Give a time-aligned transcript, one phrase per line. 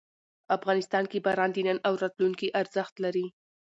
[0.57, 3.25] افغانستان کې باران د نن او راتلونکي ارزښت لري.